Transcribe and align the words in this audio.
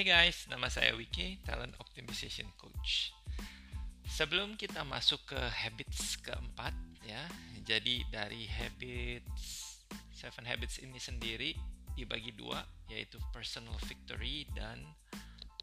Hey 0.00 0.16
guys, 0.16 0.48
nama 0.48 0.72
saya 0.72 0.96
Wiki, 0.96 1.44
Talent 1.44 1.76
Optimization 1.76 2.48
Coach. 2.56 3.12
Sebelum 4.08 4.56
kita 4.56 4.80
masuk 4.80 5.20
ke 5.28 5.36
habits 5.36 6.16
keempat 6.24 6.72
ya, 7.04 7.20
jadi 7.68 8.08
dari 8.08 8.48
habits 8.48 9.76
seven 10.08 10.48
habits 10.48 10.80
ini 10.80 10.96
sendiri 10.96 11.52
dibagi 12.00 12.32
dua, 12.32 12.64
yaitu 12.88 13.20
personal 13.28 13.76
victory 13.84 14.48
dan 14.56 14.80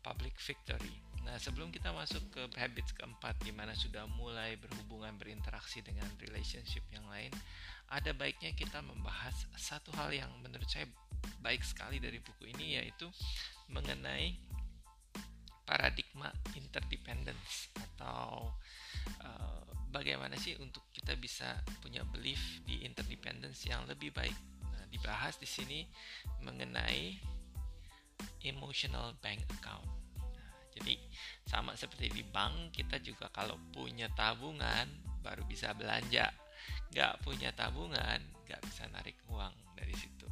public 0.05 0.37
victory. 0.37 0.93
Nah, 1.25 1.41
sebelum 1.41 1.73
kita 1.73 1.89
masuk 1.89 2.21
ke 2.29 2.45
habits 2.61 2.93
keempat 2.93 3.41
di 3.41 3.49
mana 3.49 3.73
sudah 3.73 4.05
mulai 4.05 4.53
berhubungan 4.61 5.17
berinteraksi 5.17 5.81
dengan 5.81 6.05
relationship 6.21 6.85
yang 6.93 7.09
lain, 7.09 7.33
ada 7.89 8.13
baiknya 8.13 8.53
kita 8.53 8.85
membahas 8.85 9.49
satu 9.57 9.89
hal 9.97 10.13
yang 10.13 10.29
menurut 10.45 10.69
saya 10.69 10.85
baik 11.47 11.63
sekali 11.63 12.03
dari 12.03 12.19
buku 12.19 12.51
ini 12.51 12.75
yaitu 12.75 13.07
mengenai 13.71 14.35
paradigma 15.63 16.27
interdependence 16.59 17.71
atau 17.71 18.51
uh, 19.23 19.63
bagaimana 19.87 20.35
sih 20.35 20.59
untuk 20.59 20.83
kita 20.91 21.15
bisa 21.15 21.63
punya 21.79 22.03
belief 22.03 22.59
di 22.67 22.83
interdependence 22.83 23.63
yang 23.63 23.87
lebih 23.87 24.11
baik. 24.11 24.35
Nah, 24.67 24.83
dibahas 24.91 25.39
di 25.39 25.47
sini 25.47 25.87
mengenai 26.43 27.15
emotional 28.43 29.15
bank 29.23 29.47
account. 29.55 29.87
Nah, 30.19 30.51
jadi 30.75 30.99
sama 31.47 31.79
seperti 31.79 32.11
di 32.11 32.27
bank 32.27 32.75
kita 32.75 32.99
juga 32.99 33.31
kalau 33.31 33.55
punya 33.71 34.11
tabungan 34.19 34.87
baru 35.23 35.47
bisa 35.47 35.71
belanja 35.71 36.27
nggak 36.91 37.23
punya 37.23 37.55
tabungan 37.55 38.19
nggak 38.47 38.59
bisa 38.67 38.87
narik 38.91 39.15
uang 39.31 39.51
dari 39.75 39.95
situ 39.95 40.27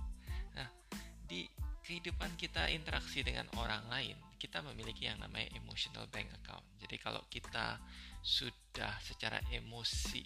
kehidupan 1.85 2.33
kita 2.35 2.65
interaksi 2.73 3.21
dengan 3.21 3.45
orang 3.61 3.85
lain 3.87 4.17
kita 4.41 4.59
memiliki 4.65 5.07
yang 5.07 5.21
namanya 5.21 5.47
emotional 5.57 6.05
bank 6.11 6.29
account. 6.41 6.65
Jadi 6.77 7.01
kalau 7.01 7.23
kita 7.31 7.79
sudah 8.21 8.93
secara 9.01 9.41
emosi 9.53 10.21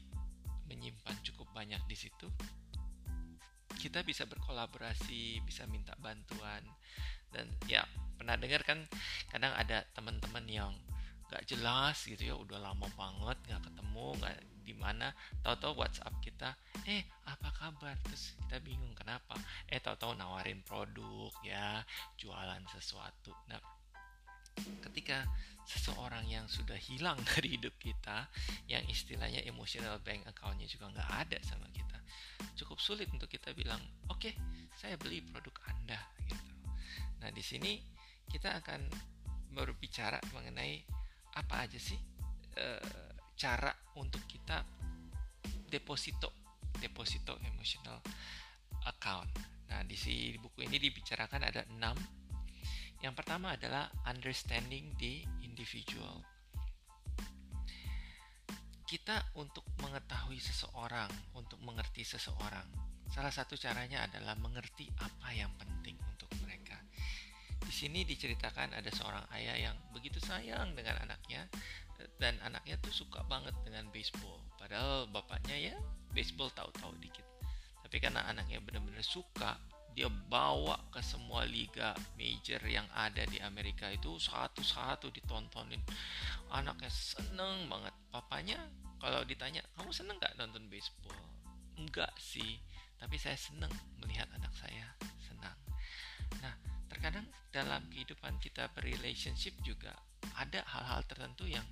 menyimpan 0.68 1.16
cukup 1.24 1.52
banyak 1.56 1.80
di 1.88 1.96
situ 1.96 2.28
kita 3.80 4.04
bisa 4.04 4.28
berkolaborasi, 4.28 5.40
bisa 5.48 5.64
minta 5.72 5.96
bantuan. 6.04 6.60
Dan 7.32 7.48
ya 7.72 7.88
pernah 8.20 8.36
dengar 8.36 8.68
kan 8.68 8.84
kadang 9.32 9.56
ada 9.56 9.88
teman-teman 9.96 10.44
yang 10.52 10.76
gak 11.32 11.48
jelas 11.48 12.04
gitu 12.04 12.34
ya 12.34 12.36
udah 12.36 12.58
lama 12.58 12.90
banget 12.98 13.38
nggak 13.46 13.62
ketemu 13.70 14.06
nggak 14.18 14.36
di 14.70 14.78
mana 14.78 15.10
tahu-tahu 15.42 15.82
WhatsApp 15.82 16.14
kita 16.22 16.54
eh 16.86 17.02
apa 17.26 17.50
kabar? 17.58 17.98
Terus 18.06 18.38
kita 18.46 18.62
bingung 18.62 18.94
kenapa? 18.94 19.34
Eh 19.66 19.82
tahu-tahu 19.82 20.14
nawarin 20.14 20.62
produk 20.62 21.34
ya 21.42 21.82
jualan 22.22 22.62
sesuatu. 22.70 23.34
Nah 23.50 23.58
ketika 24.86 25.26
seseorang 25.66 26.30
yang 26.30 26.46
sudah 26.46 26.78
hilang 26.78 27.18
dari 27.34 27.58
hidup 27.58 27.74
kita 27.82 28.30
yang 28.70 28.86
istilahnya 28.86 29.42
emotional 29.50 29.98
bank 30.06 30.30
accountnya 30.30 30.70
juga 30.70 30.94
nggak 30.94 31.10
ada 31.26 31.38
sama 31.42 31.66
kita 31.74 31.98
cukup 32.60 32.80
sulit 32.80 33.08
untuk 33.12 33.32
kita 33.32 33.56
bilang 33.56 33.80
oke 34.12 34.20
okay, 34.20 34.34
saya 34.76 35.00
beli 35.00 35.24
produk 35.24 35.56
anda 35.72 36.00
gitu. 36.28 36.54
Nah 37.24 37.30
di 37.32 37.44
sini 37.44 37.80
kita 38.30 38.60
akan 38.62 38.86
berbicara 39.52 40.20
mengenai 40.36 40.84
apa 41.36 41.66
aja 41.68 41.80
sih 41.80 41.98
uh, 42.58 43.12
cara 43.40 43.72
untuk 43.96 44.20
kita 44.28 44.60
deposito 45.72 46.36
deposito 46.76 47.40
emotional 47.48 48.04
account. 48.84 49.32
Nah, 49.72 49.80
di 49.88 49.96
si 49.96 50.36
buku 50.36 50.68
ini 50.68 50.76
dibicarakan 50.76 51.48
ada 51.48 51.64
enam. 51.72 51.96
Yang 53.00 53.16
pertama 53.16 53.56
adalah 53.56 53.88
understanding 54.04 54.92
the 55.00 55.24
individual. 55.40 56.20
Kita 58.84 59.24
untuk 59.40 59.64
mengetahui 59.80 60.42
seseorang, 60.42 61.08
untuk 61.38 61.62
mengerti 61.64 62.04
seseorang, 62.04 62.66
salah 63.08 63.32
satu 63.32 63.56
caranya 63.56 64.04
adalah 64.04 64.36
mengerti 64.36 64.90
apa 65.00 65.30
yang 65.32 65.54
penting 65.56 65.96
untuk 66.12 66.28
mereka. 66.44 66.76
Di 67.62 67.72
sini 67.72 68.04
diceritakan 68.04 68.74
ada 68.76 68.90
seorang 68.90 69.30
ayah 69.38 69.70
yang 69.70 69.78
begitu 69.94 70.18
sayang 70.18 70.74
dengan 70.74 71.06
anaknya, 71.06 71.46
dan 72.20 72.40
anaknya 72.44 72.80
tuh 72.80 72.92
suka 72.94 73.24
banget 73.28 73.56
dengan 73.64 73.88
baseball. 73.92 74.40
Padahal 74.56 75.08
bapaknya 75.12 75.56
ya 75.72 75.76
baseball 76.12 76.52
tahu-tahu 76.52 76.96
dikit. 77.00 77.26
Tapi 77.84 77.98
karena 78.00 78.28
anaknya 78.30 78.62
benar-benar 78.62 79.04
suka 79.04 79.58
dia 79.98 80.08
bawa 80.08 80.78
ke 80.94 81.02
semua 81.02 81.44
liga 81.44 81.92
major 82.16 82.62
yang 82.64 82.86
ada 82.94 83.26
di 83.26 83.42
Amerika 83.42 83.90
itu 83.90 84.16
satu-satu 84.16 85.12
ditontonin. 85.12 85.82
Anaknya 86.54 86.92
seneng 86.94 87.68
banget. 87.68 87.92
Papanya 88.14 88.60
kalau 89.02 89.24
ditanya 89.26 89.64
kamu 89.76 89.92
seneng 89.92 90.16
nggak 90.22 90.38
nonton 90.38 90.68
baseball? 90.72 91.18
Enggak 91.80 92.12
sih 92.20 92.60
tapi 93.00 93.16
saya 93.16 93.40
seneng 93.40 93.72
melihat 94.04 94.28
anak 94.36 94.52
saya 94.60 94.92
senang. 95.24 95.56
Nah 96.44 96.54
terkadang 96.92 97.26
dalam 97.50 97.82
kehidupan 97.90 98.38
kita 98.44 98.68
berrelationship 98.76 99.56
juga 99.64 99.96
ada 100.36 100.62
hal-hal 100.68 101.02
tertentu 101.08 101.48
yang 101.48 101.64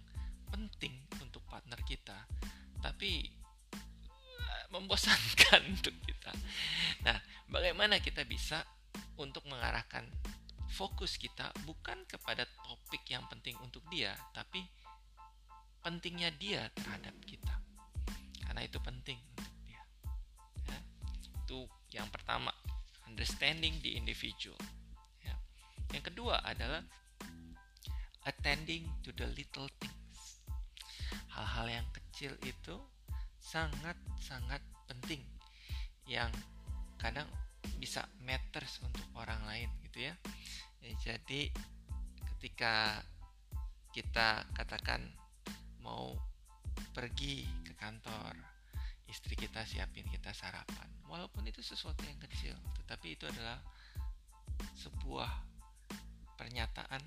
penting 0.52 0.94
untuk 1.20 1.44
partner 1.48 1.80
kita 1.84 2.28
tapi 2.80 3.28
eh, 3.74 4.66
membosankan 4.72 5.62
untuk 5.76 5.96
kita 6.04 6.32
nah 7.04 7.18
bagaimana 7.52 8.00
kita 8.00 8.24
bisa 8.28 8.64
untuk 9.18 9.46
mengarahkan 9.50 10.06
fokus 10.68 11.16
kita 11.18 11.50
bukan 11.66 12.04
kepada 12.06 12.46
topik 12.68 13.02
yang 13.10 13.24
penting 13.32 13.56
untuk 13.64 13.82
dia 13.90 14.14
tapi 14.36 14.62
pentingnya 15.82 16.30
dia 16.36 16.68
terhadap 16.76 17.16
kita 17.24 17.56
karena 18.44 18.62
itu 18.68 18.78
penting 18.84 19.20
untuk 19.34 19.56
dia 19.66 19.82
ya. 20.68 20.80
itu 21.44 21.60
yang 21.96 22.08
pertama 22.12 22.52
understanding 23.08 23.80
the 23.82 23.96
individual 23.96 24.60
ya. 25.24 25.34
yang 25.96 26.04
kedua 26.04 26.44
adalah 26.44 26.84
attending 28.28 28.86
to 29.02 29.16
the 29.16 29.26
little 29.34 29.72
thing 29.80 29.97
hal-hal 29.97 29.97
yang 31.78 31.88
kecil 31.94 32.34
itu 32.42 32.76
sangat-sangat 33.38 34.60
penting 34.90 35.22
yang 36.10 36.34
kadang 36.98 37.30
bisa 37.78 38.10
matters 38.26 38.82
untuk 38.82 39.06
orang 39.14 39.38
lain 39.46 39.70
gitu 39.86 40.10
ya. 40.10 40.14
ya 40.82 40.92
jadi 40.98 41.54
ketika 42.36 43.06
kita 43.94 44.46
katakan 44.58 45.06
mau 45.86 46.18
pergi 46.94 47.46
ke 47.66 47.74
kantor 47.78 48.34
istri 49.08 49.38
kita 49.38 49.64
siapin 49.64 50.06
kita 50.10 50.34
sarapan 50.34 50.90
walaupun 51.08 51.46
itu 51.48 51.62
sesuatu 51.62 52.02
yang 52.04 52.20
kecil 52.28 52.58
tetapi 52.84 53.16
itu 53.16 53.26
adalah 53.30 53.62
sebuah 54.78 55.32
pernyataan 56.38 57.02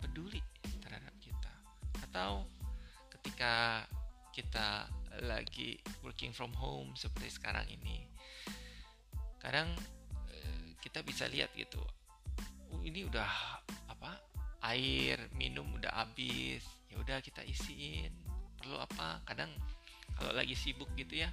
peduli 0.00 0.42
terhadap 0.82 1.14
kita 1.22 1.54
atau 2.10 2.46
ketika 3.20 3.84
kita 4.32 4.88
lagi 5.28 5.76
working 6.00 6.32
from 6.32 6.56
home 6.56 6.96
seperti 6.96 7.28
sekarang 7.28 7.68
ini 7.68 8.08
kadang 9.36 9.68
eh, 10.32 10.72
kita 10.80 11.04
bisa 11.04 11.28
lihat 11.28 11.52
gitu 11.52 11.80
uh, 12.72 12.82
ini 12.84 13.04
udah 13.04 13.28
apa 13.92 14.16
air 14.72 15.28
minum 15.36 15.68
udah 15.76 15.92
habis 16.04 16.64
ya 16.88 16.96
udah 17.00 17.22
kita 17.22 17.44
isiin 17.46 18.12
perlu 18.60 18.76
apa? 18.76 19.24
Kadang 19.24 19.48
kalau 20.20 20.36
lagi 20.36 20.52
sibuk 20.52 20.92
gitu 21.00 21.24
ya 21.24 21.32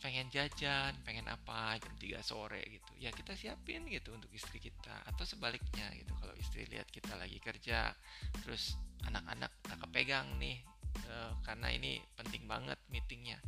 pengen 0.00 0.32
jajan 0.32 0.96
pengen 1.04 1.28
apa 1.28 1.76
jam 1.76 1.92
3 2.00 2.24
sore 2.24 2.64
gitu 2.64 2.92
ya 2.96 3.12
kita 3.12 3.36
siapin 3.36 3.84
gitu 3.84 4.16
untuk 4.16 4.32
istri 4.32 4.56
kita 4.56 4.96
atau 5.04 5.28
sebaliknya 5.28 5.92
gitu 5.92 6.16
kalau 6.16 6.32
istri 6.40 6.64
lihat 6.72 6.88
kita 6.88 7.12
lagi 7.20 7.36
kerja 7.36 7.92
terus 8.40 8.80
anak-anak 9.04 9.52
nggak 9.60 9.78
kepegang 9.84 10.24
nih 10.40 10.64
uh, 11.10 11.34
karena 11.42 11.68
ini 11.74 11.98
penting 12.14 12.46
banget 12.46 12.78
meetingnya. 12.88 13.42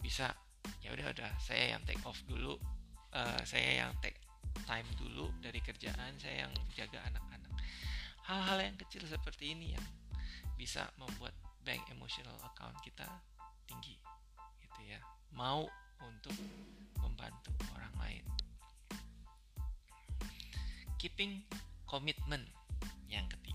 Bisa 0.00 0.32
ya 0.80 0.90
udah 0.96 1.12
udah. 1.12 1.30
Saya 1.38 1.76
yang 1.76 1.82
take 1.84 2.00
off 2.08 2.18
dulu. 2.24 2.56
Uh, 3.12 3.40
saya 3.44 3.84
yang 3.84 3.92
take 4.00 4.18
time 4.64 4.88
dulu 4.96 5.28
dari 5.44 5.60
kerjaan. 5.60 6.16
Saya 6.16 6.48
yang 6.48 6.52
jaga 6.72 7.04
anak-anak. 7.12 7.52
Hal-hal 8.24 8.58
yang 8.72 8.76
kecil 8.76 9.04
seperti 9.08 9.56
ini 9.56 9.76
yang 9.76 9.86
bisa 10.58 10.88
membuat 10.98 11.32
bank 11.64 11.84
emotional 11.92 12.34
account 12.44 12.76
kita 12.84 13.06
tinggi 13.68 13.96
gitu 14.64 14.80
ya. 14.84 15.00
Mau 15.32 15.68
untuk 16.00 16.36
membantu 17.00 17.52
orang 17.76 17.94
lain. 18.00 18.24
Keeping 20.98 21.46
commitment 21.86 22.44
yang 23.08 23.24
ketiga 23.30 23.47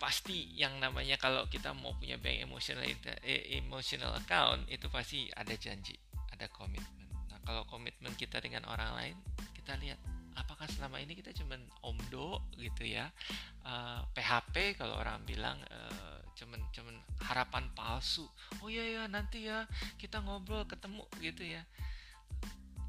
pasti 0.00 0.56
yang 0.56 0.80
namanya 0.80 1.20
kalau 1.20 1.44
kita 1.44 1.76
mau 1.76 1.92
punya 1.92 2.16
bank 2.16 2.48
emotional 2.48 2.88
eh, 3.20 3.60
emotional 3.60 4.16
account 4.16 4.64
itu 4.72 4.88
pasti 4.88 5.28
ada 5.36 5.52
janji, 5.60 5.92
ada 6.32 6.48
komitmen. 6.48 7.04
Nah, 7.28 7.36
kalau 7.44 7.68
komitmen 7.68 8.16
kita 8.16 8.40
dengan 8.40 8.64
orang 8.64 8.96
lain, 8.96 9.16
kita 9.52 9.76
lihat 9.76 10.00
apakah 10.40 10.64
selama 10.72 11.04
ini 11.04 11.12
kita 11.12 11.36
cuman 11.36 11.60
omdo 11.84 12.40
gitu 12.56 12.88
ya? 12.88 13.12
Uh, 13.60 14.00
eh, 14.16 14.24
PHP 14.24 14.80
kalau 14.80 14.96
orang 14.96 15.20
bilang 15.28 15.60
uh, 15.68 16.16
cuman 16.32 16.64
cuman 16.72 16.96
harapan 17.20 17.68
palsu. 17.76 18.24
Oh 18.64 18.72
iya 18.72 18.82
ya 18.88 19.02
nanti 19.04 19.44
ya 19.52 19.68
kita 20.00 20.24
ngobrol 20.24 20.64
ketemu 20.64 21.04
gitu 21.20 21.44
ya. 21.44 21.60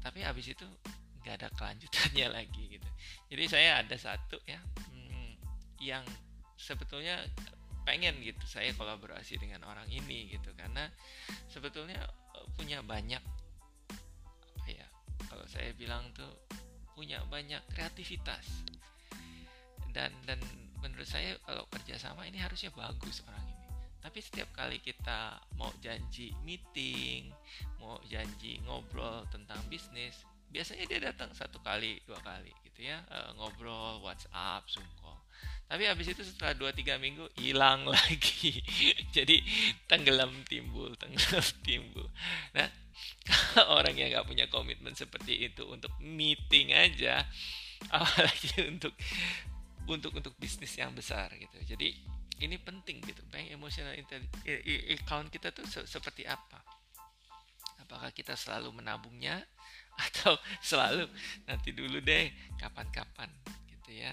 Tapi 0.00 0.24
habis 0.24 0.48
itu 0.48 0.64
nggak 1.22 1.44
ada 1.44 1.48
kelanjutannya 1.52 2.26
lagi 2.40 2.80
gitu. 2.80 2.88
Jadi 3.28 3.44
saya 3.52 3.84
ada 3.84 3.96
satu 4.00 4.40
ya 4.48 4.64
hmm, 4.88 5.36
yang 5.84 6.08
sebetulnya 6.62 7.18
pengen 7.82 8.22
gitu 8.22 8.46
saya 8.46 8.70
kolaborasi 8.78 9.42
dengan 9.42 9.66
orang 9.66 9.90
ini 9.90 10.30
gitu. 10.30 10.54
Karena 10.54 10.86
sebetulnya 11.50 11.98
eh, 12.38 12.46
punya 12.54 12.78
banyak 12.86 13.22
apa 14.62 14.68
ya 14.70 14.86
kalau 15.26 15.42
saya 15.50 15.74
bilang 15.74 16.06
tuh 16.14 16.30
punya 16.94 17.18
banyak 17.26 17.60
kreativitas. 17.74 18.62
Dan 19.90 20.14
dan 20.24 20.38
menurut 20.78 21.04
saya 21.04 21.34
kalau 21.42 21.66
kerjasama 21.68 22.24
ini 22.24 22.38
harusnya 22.38 22.70
bagus 22.72 23.26
orang 23.26 23.44
ini. 23.50 23.66
Tapi 24.02 24.18
setiap 24.18 24.50
kali 24.54 24.78
kita 24.82 25.42
mau 25.58 25.70
janji 25.82 26.34
meeting 26.46 27.30
mau 27.82 27.98
janji 28.06 28.62
ngobrol 28.62 29.26
tentang 29.34 29.58
bisnis 29.66 30.22
biasanya 30.52 30.84
dia 30.84 31.00
datang 31.10 31.32
satu 31.32 31.58
kali 31.64 31.98
dua 32.04 32.20
kali 32.20 32.52
gitu 32.68 32.86
ya 32.92 33.00
uh, 33.08 33.32
ngobrol 33.40 34.04
WhatsApp 34.04 34.68
Zoom 34.68 34.84
tapi 35.72 35.88
habis 35.88 36.12
itu 36.12 36.20
setelah 36.20 36.52
dua 36.52 36.68
tiga 36.76 37.00
minggu 37.00 37.32
hilang 37.40 37.88
lagi. 37.96 38.60
Jadi 39.08 39.40
tenggelam 39.88 40.44
timbul 40.44 40.92
tenggelam 41.00 41.48
timbul. 41.64 42.04
Nah 42.52 42.68
kalau 43.56 43.80
orang 43.80 43.96
yang 43.96 44.12
nggak 44.12 44.28
punya 44.28 44.44
komitmen 44.52 44.92
seperti 44.92 45.48
itu 45.48 45.64
untuk 45.64 45.96
meeting 46.04 46.76
aja 46.76 47.24
apalagi 47.88 48.68
untuk 48.68 48.92
untuk 49.88 50.12
untuk 50.12 50.36
bisnis 50.36 50.76
yang 50.76 50.92
besar 50.92 51.32
gitu. 51.40 51.56
Jadi 51.64 51.96
ini 52.44 52.60
penting 52.60 53.00
gitu 53.08 53.24
bank 53.32 53.48
emosional 53.48 53.96
account 53.96 55.32
kita 55.32 55.56
tuh 55.56 55.64
se 55.64 55.88
seperti 55.88 56.28
apa? 56.28 56.60
Apakah 57.80 58.12
kita 58.12 58.36
selalu 58.36 58.76
menabungnya 58.76 59.40
atau 59.96 60.36
selalu 60.60 61.08
nanti 61.48 61.72
dulu 61.72 61.96
deh 62.04 62.28
kapan-kapan 62.60 63.32
gitu 63.72 63.96
ya 63.96 64.12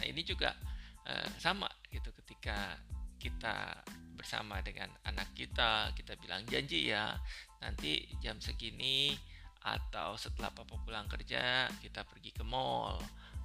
nah 0.00 0.06
ini 0.08 0.24
juga 0.24 0.56
uh, 1.04 1.28
sama 1.36 1.68
gitu 1.92 2.08
ketika 2.24 2.80
kita 3.20 3.84
bersama 4.16 4.64
dengan 4.64 4.88
anak 5.04 5.28
kita 5.36 5.92
kita 5.92 6.16
bilang 6.16 6.40
janji 6.48 6.88
ya 6.88 7.12
nanti 7.60 8.08
jam 8.24 8.40
segini 8.40 9.12
atau 9.60 10.16
setelah 10.16 10.48
papa 10.48 10.76
pulang 10.80 11.04
kerja 11.04 11.68
kita 11.84 12.04
pergi 12.08 12.32
ke 12.32 12.44
mall. 12.44 12.96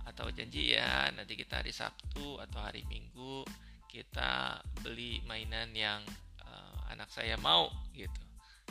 Atau 0.06 0.30
janji 0.30 0.78
ya 0.78 1.10
nanti 1.18 1.34
kita 1.34 1.60
hari 1.66 1.74
Sabtu 1.74 2.38
atau 2.38 2.62
hari 2.62 2.86
Minggu 2.86 3.42
kita 3.90 4.62
beli 4.86 5.20
mainan 5.26 5.74
yang 5.74 6.00
uh, 6.46 6.94
anak 6.94 7.10
saya 7.10 7.36
mau 7.42 7.68
gitu. 7.92 8.24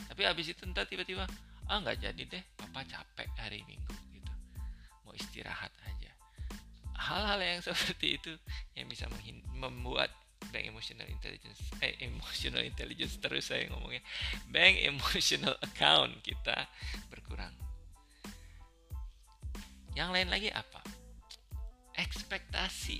Tapi 0.09 0.21
habis 0.23 0.47
itu 0.47 0.63
entah 0.63 0.87
tiba-tiba 0.87 1.27
ah 1.65 1.81
nggak 1.81 1.97
jadi 1.97 2.23
deh 2.29 2.43
papa 2.53 2.85
capek 2.85 3.25
hari 3.41 3.65
minggu 3.65 4.04
hal-hal 7.05 7.39
yang 7.39 7.61
seperti 7.67 8.17
itu 8.17 8.33
yang 8.73 8.89
bisa 8.89 9.05
membuat 9.53 10.09
bank 10.53 10.65
emotional 10.69 11.09
intelligence 11.09 11.57
eh 11.81 11.97
emotional 12.05 12.61
intelligence 12.61 13.17
terus 13.21 13.49
saya 13.49 13.69
ngomongnya. 13.69 14.01
Bank 14.49 14.77
emotional 14.81 15.55
account 15.61 16.21
kita 16.21 16.69
berkurang. 17.09 17.53
Yang 19.95 20.09
lain 20.11 20.29
lagi 20.29 20.49
apa? 20.51 20.83
Ekspektasi. 21.95 22.99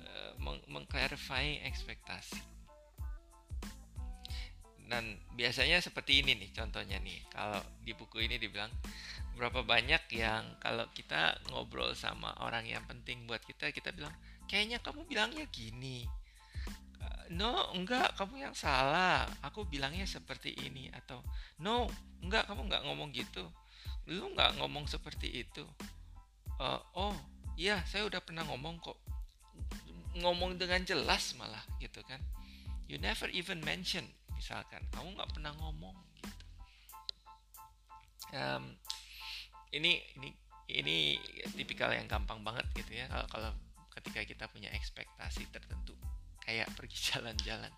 Uh, 0.00 0.32
mengclarifying 0.68 1.64
ekspektasi. 1.64 2.38
Dan 4.90 5.22
biasanya 5.38 5.78
seperti 5.78 6.20
ini 6.20 6.34
nih 6.36 6.50
contohnya 6.52 6.98
nih. 7.00 7.24
Kalau 7.30 7.62
di 7.80 7.94
buku 7.94 8.26
ini 8.26 8.36
dibilang 8.36 8.70
berapa 9.40 9.64
banyak 9.64 10.04
yang 10.20 10.44
kalau 10.60 10.84
kita 10.92 11.32
ngobrol 11.48 11.96
sama 11.96 12.36
orang 12.44 12.68
yang 12.68 12.84
penting 12.84 13.24
buat 13.24 13.40
kita 13.40 13.72
kita 13.72 13.88
bilang 13.96 14.12
kayaknya 14.44 14.84
kamu 14.84 15.08
bilangnya 15.08 15.48
gini. 15.48 16.04
Eh, 17.00 17.24
no 17.32 17.72
enggak 17.72 18.20
kamu 18.20 18.44
yang 18.44 18.52
salah. 18.52 19.24
Aku 19.40 19.64
bilangnya 19.64 20.04
seperti 20.04 20.52
ini. 20.60 20.92
Atau 20.92 21.24
no 21.64 21.88
enggak 22.20 22.52
kamu 22.52 22.68
enggak 22.68 22.84
ngomong 22.84 23.08
gitu. 23.16 23.48
Lu 24.12 24.28
enggak 24.36 24.60
ngomong 24.60 24.84
seperti 24.84 25.48
itu. 25.48 25.64
Uh, 26.60 26.76
oh 26.92 27.16
iya 27.56 27.80
saya 27.88 28.04
udah 28.04 28.20
pernah 28.20 28.44
ngomong 28.44 28.76
kok. 28.76 29.00
Ngomong 30.20 30.60
dengan 30.60 30.84
jelas 30.84 31.32
malah 31.40 31.64
gitu 31.80 32.04
kan. 32.04 32.20
You 32.92 33.00
never 33.00 33.32
even 33.32 33.64
mention 33.64 34.04
misalkan. 34.36 34.84
Kamu 34.92 35.16
nggak 35.16 35.32
pernah 35.32 35.56
ngomong 35.56 35.96
gitu. 36.20 36.28
Um, 38.36 38.76
ini 39.74 40.02
ini 40.18 40.28
ini 40.70 41.18
tipikal 41.58 41.90
yang 41.90 42.06
gampang 42.06 42.42
banget 42.46 42.66
gitu 42.78 42.94
ya 42.94 43.10
kalau, 43.10 43.26
kalau 43.26 43.50
ketika 44.00 44.22
kita 44.24 44.44
punya 44.48 44.70
ekspektasi 44.72 45.50
tertentu. 45.50 45.94
Kayak 46.40 46.70
pergi 46.78 46.96
jalan-jalan. 47.12 47.72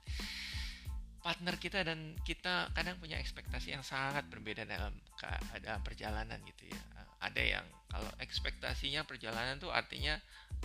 Partner 1.22 1.54
kita 1.54 1.86
dan 1.86 2.18
kita 2.26 2.74
kadang 2.74 2.98
punya 2.98 3.14
ekspektasi 3.14 3.78
yang 3.78 3.86
sangat 3.86 4.26
berbeda 4.26 4.66
dalam 4.66 4.90
dalam 5.62 5.80
perjalanan 5.86 6.42
gitu 6.42 6.66
ya. 6.66 6.80
Ada 7.22 7.42
yang 7.58 7.66
kalau 7.86 8.10
ekspektasinya 8.18 9.06
perjalanan 9.06 9.54
tuh 9.62 9.70
artinya 9.70 10.18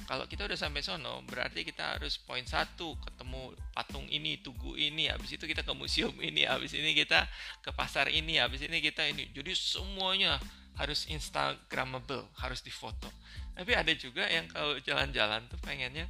kalau 0.09 0.25
kita 0.25 0.49
udah 0.49 0.57
sampai 0.57 0.81
sono 0.81 1.21
berarti 1.29 1.61
kita 1.61 1.97
harus 1.97 2.17
poin 2.17 2.41
satu 2.41 2.97
ketemu 3.05 3.53
patung 3.77 4.09
ini 4.09 4.41
tugu 4.41 4.73
ini 4.73 5.13
habis 5.13 5.37
itu 5.37 5.45
kita 5.45 5.61
ke 5.61 5.73
museum 5.77 6.13
ini 6.17 6.49
habis 6.49 6.73
ini 6.73 6.97
kita 6.97 7.29
ke 7.61 7.69
pasar 7.77 8.09
ini 8.09 8.41
habis 8.41 8.65
ini 8.65 8.81
kita 8.81 9.05
ini. 9.05 9.29
Jadi 9.29 9.53
semuanya 9.53 10.41
harus 10.77 11.09
instagramable 11.09 12.25
harus 12.37 12.61
difoto. 12.61 13.09
Tapi 13.57 13.73
ada 13.73 13.89
juga 13.97 14.29
yang 14.29 14.45
kalau 14.49 14.77
jalan-jalan 14.81 15.45
tuh 15.49 15.57
pengennya 15.61 16.05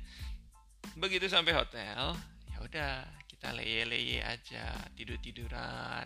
begitu 0.99 1.27
sampai 1.27 1.55
hotel 1.55 2.15
ya 2.47 2.57
udah 2.63 2.93
kita 3.27 3.53
leye-leye 3.53 4.23
aja 4.23 4.71
tidur-tiduran 4.97 6.03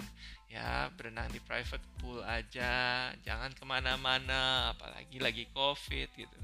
ya 0.52 0.92
berenang 1.00 1.32
di 1.32 1.40
private 1.40 1.86
pool 2.02 2.20
aja 2.28 3.08
jangan 3.24 3.56
ke 3.56 3.64
mana-mana 3.64 4.76
apalagi 4.76 5.18
lagi 5.18 5.48
covid 5.56 6.12
gitu. 6.14 6.40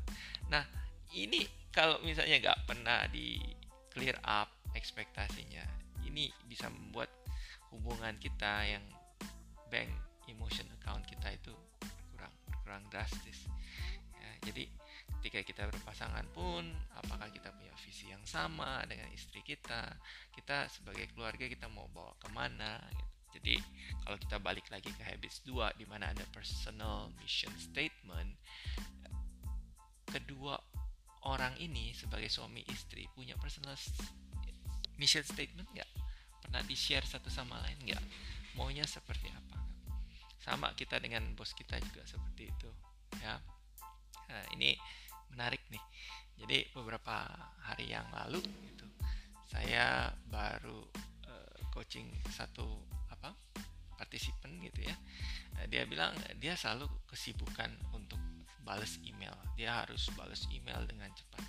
Nah 0.48 0.64
ini 1.12 1.44
kalau 1.76 2.00
misalnya 2.02 2.40
nggak 2.40 2.60
pernah 2.66 3.04
di 3.12 3.38
clear 3.92 4.16
up 4.24 4.48
ekspektasinya 4.74 5.66
ini 6.08 6.32
bisa 6.48 6.72
membuat 6.72 7.12
hubungan 7.76 8.16
kita 8.18 8.64
yang 8.64 8.86
bank 9.68 9.92
emotion 10.32 10.66
account 10.80 11.04
kita 11.04 11.36
itu 11.36 11.52
berkurang 12.68 12.84
drastis. 12.92 13.48
Ya, 14.20 14.52
jadi 14.52 14.68
ketika 15.24 15.40
kita 15.40 15.64
berpasangan 15.72 16.28
pun 16.36 16.68
apakah 17.00 17.32
kita 17.32 17.48
punya 17.56 17.72
visi 17.80 18.12
yang 18.12 18.20
sama 18.28 18.84
dengan 18.92 19.08
istri 19.16 19.40
kita 19.40 19.96
kita 20.36 20.68
sebagai 20.68 21.08
keluarga 21.16 21.48
kita 21.48 21.72
mau 21.72 21.88
bawa 21.96 22.12
ke 22.20 22.28
mana 22.36 22.76
gitu. 22.92 23.40
jadi 23.40 23.56
kalau 24.04 24.18
kita 24.20 24.38
balik 24.44 24.68
lagi 24.68 24.92
ke 24.92 25.00
habits 25.00 25.48
2 25.48 25.80
di 25.80 25.88
mana 25.88 26.12
ada 26.12 26.28
personal 26.36 27.08
mission 27.24 27.56
statement 27.56 28.36
kedua 30.12 30.60
orang 31.24 31.56
ini 31.64 31.96
sebagai 31.96 32.28
suami 32.28 32.68
istri 32.68 33.08
punya 33.16 33.40
personal 33.40 33.80
mission 35.00 35.24
statement 35.24 35.72
nggak? 35.72 35.92
Pernah 36.44 36.62
di 36.68 36.76
share 36.76 37.08
satu 37.08 37.32
sama 37.32 37.64
lain 37.64 37.80
nggak? 37.80 38.04
Maunya 38.60 38.84
seperti 38.84 39.32
apa 39.32 39.57
sama 40.48 40.72
kita 40.80 41.04
dengan 41.04 41.36
bos 41.36 41.52
kita 41.52 41.76
juga 41.84 42.08
seperti 42.08 42.48
itu 42.48 42.70
ya. 43.20 43.36
Nah, 44.32 44.44
ini 44.56 44.80
menarik 45.36 45.60
nih. 45.68 45.84
Jadi 46.40 46.72
beberapa 46.72 47.28
hari 47.68 47.92
yang 47.92 48.08
lalu 48.16 48.40
gitu 48.72 48.88
saya 49.52 50.08
baru 50.32 50.88
uh, 51.28 51.60
coaching 51.76 52.08
satu 52.32 52.64
apa 53.12 53.36
partisipan 54.00 54.56
gitu 54.64 54.88
ya. 54.88 54.96
Dia 55.68 55.84
bilang 55.84 56.16
dia 56.40 56.56
selalu 56.56 56.88
kesibukan 57.12 57.76
untuk 57.92 58.22
balas 58.64 58.96
email. 59.04 59.36
Dia 59.60 59.84
harus 59.84 60.08
balas 60.16 60.48
email 60.54 60.80
dengan 60.88 61.12
cepat. 61.12 61.44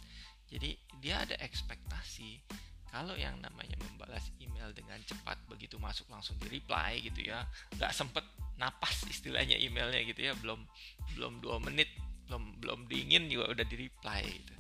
Jadi 0.49 0.75
dia 0.99 1.23
ada 1.23 1.37
ekspektasi 1.39 2.43
kalau 2.89 3.13
yang 3.15 3.37
namanya 3.45 3.77
membalas 3.85 4.33
email 4.41 4.73
dengan 4.73 4.97
cepat 5.05 5.37
begitu 5.45 5.77
masuk 5.77 6.09
langsung 6.09 6.41
di 6.41 6.49
reply 6.49 7.05
gitu 7.05 7.29
ya 7.29 7.45
nggak 7.77 7.93
sempet 7.93 8.25
napas 8.59 9.07
istilahnya 9.07 9.55
emailnya 9.57 10.03
gitu 10.03 10.21
ya 10.29 10.35
belum 10.39 10.67
belum 11.15 11.39
dua 11.41 11.63
menit 11.63 11.89
belum 12.29 12.61
belum 12.61 12.81
dingin 12.93 13.33
juga 13.33 13.57
udah 13.57 13.65
di 13.65 13.89
reply 13.89 14.21
gitu. 14.29 14.55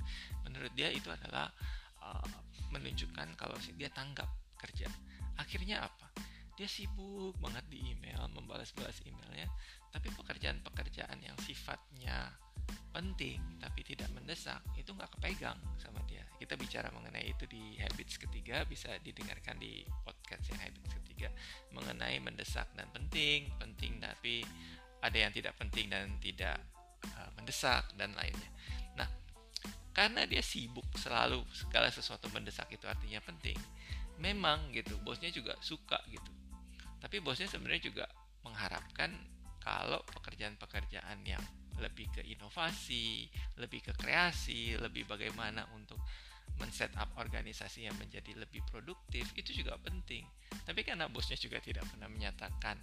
Menurut 0.48 0.72
dia 0.72 0.88
itu 0.88 1.12
adalah 1.12 1.52
uh, 2.00 2.24
menunjukkan 2.72 3.36
kalau 3.36 3.54
dia 3.76 3.92
tanggap 3.92 4.30
kerja. 4.56 4.88
Akhirnya 5.36 5.84
apa? 5.84 6.08
Dia 6.56 6.66
sibuk 6.66 7.36
banget 7.38 7.62
di 7.68 7.92
email 7.92 8.24
membalas-balas 8.32 9.04
emailnya 9.04 9.46
tapi 9.92 10.08
pekerjaan-pekerjaan 10.16 11.20
yang 11.20 11.36
sifatnya 11.44 12.32
penting 12.92 13.38
tapi 13.62 13.84
tidak 13.86 14.10
mendesak 14.10 14.58
itu 14.74 14.90
nggak 14.90 15.10
kepegang 15.18 15.58
sama 15.78 16.02
dia. 16.08 16.24
Kita 16.38 16.54
bicara 16.54 16.88
mengenai 16.94 17.30
itu 17.30 17.44
di 17.46 17.78
habits 17.78 18.18
ketiga 18.18 18.66
bisa 18.66 18.94
didengarkan 19.02 19.58
di 19.58 19.82
podcast 20.02 20.44
yang 20.50 20.60
habits 20.64 20.92
ketiga. 21.02 21.28
Mengenai 21.74 22.18
mendesak 22.18 22.68
dan 22.74 22.88
penting 22.90 23.50
penting 23.58 24.02
tapi 24.02 24.42
ada 24.98 25.14
yang 25.18 25.30
tidak 25.30 25.54
penting 25.58 25.90
dan 25.90 26.10
tidak 26.18 26.58
uh, 27.14 27.30
mendesak 27.38 27.86
dan 27.94 28.14
lainnya. 28.18 28.50
Nah 28.98 29.08
karena 29.94 30.26
dia 30.26 30.42
sibuk 30.42 30.86
selalu 30.98 31.42
segala 31.54 31.90
sesuatu 31.90 32.30
mendesak 32.30 32.70
itu 32.70 32.86
artinya 32.86 33.18
penting 33.22 33.58
memang 34.18 34.74
gitu 34.74 34.98
bosnya 35.02 35.30
juga 35.30 35.54
suka 35.62 35.98
gitu. 36.10 36.30
Tapi 36.98 37.22
bosnya 37.22 37.46
sebenarnya 37.46 37.82
juga 37.86 38.04
mengharapkan 38.42 39.14
kalau 39.62 40.02
pekerjaan-pekerjaan 40.10 41.22
yang 41.22 41.42
lebih 41.78 42.10
ke 42.10 42.22
inovasi, 42.26 43.30
lebih 43.58 43.80
ke 43.80 43.92
kreasi, 43.94 44.74
lebih 44.78 45.06
bagaimana 45.06 45.66
untuk 45.74 45.98
men-set 46.58 46.90
up 46.98 47.08
organisasi 47.14 47.86
yang 47.86 47.94
menjadi 47.96 48.34
lebih 48.34 48.60
produktif 48.66 49.30
itu 49.38 49.62
juga 49.62 49.78
penting. 49.78 50.26
Tapi 50.66 50.82
karena 50.82 51.06
bosnya 51.06 51.38
juga 51.38 51.62
tidak 51.62 51.86
pernah 51.86 52.10
menyatakan 52.10 52.76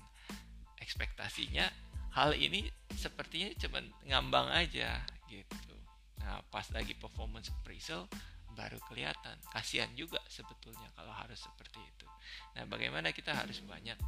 ekspektasinya, 0.79 1.67
hal 2.15 2.31
ini 2.37 2.71
sepertinya 2.95 3.51
cuma 3.59 3.83
ngambang 4.07 4.47
aja 4.55 5.03
gitu. 5.27 5.75
Nah, 6.23 6.39
pas 6.47 6.65
lagi 6.71 6.95
performance 6.95 7.51
appraisal 7.51 8.07
baru 8.55 8.79
kelihatan. 8.87 9.35
Kasihan 9.51 9.91
juga 9.93 10.23
sebetulnya 10.31 10.87
kalau 10.95 11.11
harus 11.11 11.43
seperti 11.43 11.83
itu. 11.83 12.07
Nah, 12.55 12.63
bagaimana 12.65 13.11
kita 13.11 13.35
harus 13.35 13.59
banyak 13.59 13.99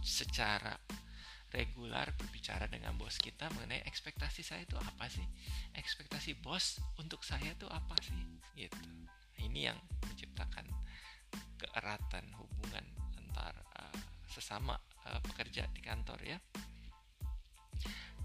secara 0.00 0.78
regular 1.50 2.14
berbicara 2.14 2.70
dengan 2.70 2.94
bos 2.94 3.18
kita 3.18 3.50
mengenai 3.58 3.82
ekspektasi 3.86 4.46
saya 4.46 4.62
itu 4.62 4.78
apa 4.78 5.10
sih? 5.10 5.26
Ekspektasi 5.74 6.38
bos 6.38 6.78
untuk 6.98 7.26
saya 7.26 7.50
itu 7.50 7.66
apa 7.66 7.98
sih? 7.98 8.14
Gitu. 8.54 8.78
Nah, 8.78 9.10
ini 9.42 9.66
yang 9.66 9.78
menciptakan 10.06 10.66
keeratan 11.58 12.24
hubungan 12.38 12.84
antar 13.18 13.54
uh, 13.76 13.98
sesama 14.30 14.78
uh, 15.06 15.20
pekerja 15.26 15.66
di 15.74 15.82
kantor 15.82 16.18
ya. 16.22 16.38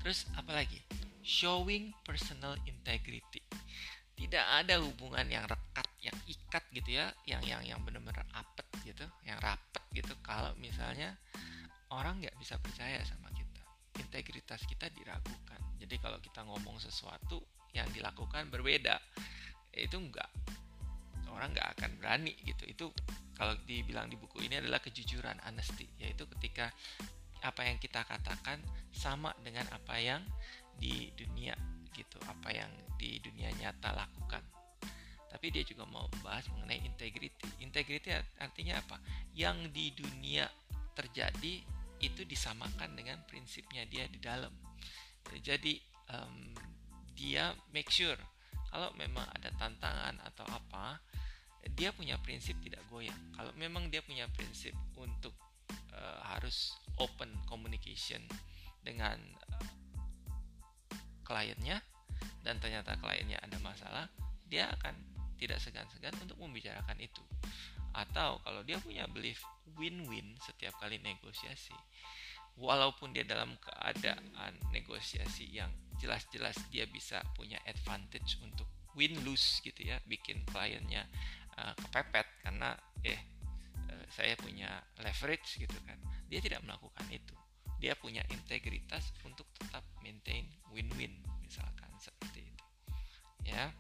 Terus 0.01 0.29
apalagi 0.38 0.86
showing 1.25 1.89
personal 2.05 2.53
integrity. 2.70 3.41
Tidak 4.15 4.46
ada 4.63 4.79
hubungan 4.79 5.25
yang 5.27 5.44
rekat 5.50 5.89
yang 6.00 6.15
ikat 6.29 6.63
gitu 6.72 7.01
ya 7.01 7.10
yang 7.25 7.41
yang 7.41 7.65
yang 7.65 7.82
benar-benar 7.82 8.24
apet 8.38 8.63
gitu 8.86 9.03
yang 9.25 9.41
rapet 9.41 9.82
gitu. 9.91 10.13
Kalau 10.22 10.53
misalnya 10.62 11.17
orang 11.95 12.19
nggak 12.19 12.35
bisa 12.35 12.59
percaya 12.59 12.99
sama 13.07 13.31
kita. 13.31 13.63
Integritas 14.03 14.61
kita 14.67 14.91
diragukan. 14.91 15.59
Jadi 15.79 15.95
kalau 16.03 16.19
kita 16.19 16.43
ngomong 16.43 16.77
sesuatu 16.83 17.39
yang 17.71 17.87
dilakukan 17.91 18.47
berbeda 18.51 18.99
itu 19.75 19.99
enggak 19.99 20.31
orang 21.35 21.51
nggak 21.51 21.69
akan 21.75 21.91
berani 21.99 22.33
gitu. 22.47 22.63
Itu 22.63 22.85
kalau 23.35 23.59
dibilang 23.67 24.07
di 24.07 24.15
buku 24.15 24.47
ini 24.47 24.63
adalah 24.63 24.79
kejujuran 24.79 25.35
honesty. 25.43 25.85
Yaitu 25.99 26.23
ketika 26.39 26.71
apa 27.43 27.61
yang 27.67 27.77
kita 27.77 28.01
katakan 28.07 28.63
sama 28.95 29.35
dengan 29.43 29.67
apa 29.69 29.99
yang 29.99 30.23
di 30.79 31.11
dunia 31.13 31.53
gitu 31.95 32.19
apa 32.27 32.51
yang 32.51 32.71
di 32.95 33.19
dunia 33.19 33.51
nyata 33.59 33.91
lakukan. 33.95 34.43
Tapi 35.31 35.51
dia 35.51 35.67
juga 35.67 35.83
mau 35.83 36.07
membahas 36.07 36.47
mengenai 36.55 36.79
integrity 36.87 37.47
integrity 37.59 38.15
artinya 38.39 38.79
apa? 38.79 38.97
Yang 39.35 39.57
di 39.75 39.85
dunia 39.91 40.47
terjadi 40.95 41.59
itu 42.03 42.27
disamakan 42.27 42.95
dengan 42.95 43.23
prinsipnya 43.27 43.87
dia 43.87 44.07
di 44.09 44.19
dalam. 44.19 44.51
Jadi 45.41 45.79
um, 46.11 46.53
dia 47.15 47.55
make 47.71 47.89
sure 47.89 48.17
kalau 48.69 48.91
memang 48.99 49.23
ada 49.31 49.49
tantangan 49.55 50.19
atau 50.19 50.43
apa, 50.51 50.99
dia 51.73 51.95
punya 51.95 52.19
prinsip 52.19 52.59
tidak 52.59 52.83
goyang. 52.91 53.17
Kalau 53.31 53.55
memang 53.55 53.87
dia 53.87 54.03
punya 54.03 54.27
prinsip 54.35 54.75
untuk 54.99 55.33
uh, 55.95 56.19
harus 56.35 56.75
open 56.99 57.31
communication 57.47 58.21
dengan 58.83 59.17
uh, 59.49 59.69
kliennya 61.23 61.79
dan 62.43 62.59
ternyata 62.61 62.99
kliennya 62.99 63.39
ada 63.41 63.57
masalah, 63.63 64.05
dia 64.45 64.69
akan 64.75 65.14
tidak 65.35 65.59
segan-segan 65.61 66.15
untuk 66.21 66.37
membicarakan 66.39 66.97
itu. 66.99 67.21
Atau 67.95 68.43
kalau 68.43 68.61
dia 68.63 68.79
punya 68.79 69.07
belief 69.07 69.39
win-win 69.79 70.35
setiap 70.43 70.75
kali 70.79 70.99
negosiasi 70.99 71.75
walaupun 72.55 73.11
dia 73.11 73.27
dalam 73.27 73.59
keadaan 73.59 74.55
negosiasi 74.71 75.51
yang 75.51 75.67
jelas-jelas 75.99 76.55
dia 76.71 76.87
bisa 76.87 77.19
punya 77.35 77.59
advantage 77.67 78.39
untuk 78.39 78.67
win 78.95 79.11
lose 79.27 79.59
gitu 79.59 79.91
ya 79.91 79.99
bikin 80.07 80.47
kliennya 80.47 81.03
uh, 81.59 81.75
kepepet 81.75 82.27
karena 82.47 82.71
eh 83.03 83.19
uh, 83.91 84.05
saya 84.07 84.39
punya 84.39 84.71
leverage 85.03 85.59
gitu 85.59 85.75
kan 85.83 85.99
dia 86.31 86.39
tidak 86.41 86.63
melakukan 86.65 87.05
itu. 87.11 87.35
Dia 87.77 87.93
punya 87.99 88.23
integritas 88.31 89.13
untuk 89.27 89.45
tetap 89.53 89.83
maintain 90.01 90.47
win-win 90.71 91.11
misalkan 91.43 91.91
seperti 92.01 92.47
itu. 92.49 92.65
Ya 93.45 93.75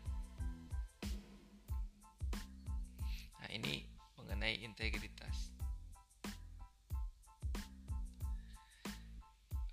ini 3.55 3.87
mengenai 4.19 4.61
integritas. 4.63 5.55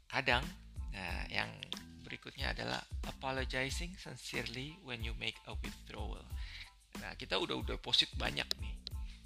Kadang, 0.07 0.45
nah 0.93 1.25
yang 1.33 1.49
berikutnya 2.05 2.53
adalah 2.53 2.85
apologizing 3.09 3.97
sincerely 3.97 4.77
when 4.85 5.01
you 5.01 5.17
make 5.17 5.41
a 5.49 5.57
withdrawal. 5.57 6.21
Nah, 7.01 7.17
kita 7.17 7.41
udah 7.41 7.57
udah 7.57 7.81
posit 7.81 8.13
banyak 8.21 8.45
nih. 8.61 8.77